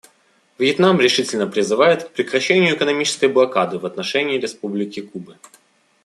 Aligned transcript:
Вьетнам 0.57 0.99
решительно 0.99 1.45
призывает 1.45 2.05
к 2.05 2.09
прекращению 2.11 2.75
экономической 2.75 3.29
блокады 3.29 3.77
в 3.77 3.85
отношении 3.85 4.39
Республики 4.39 4.99
Кубы. 4.99 5.37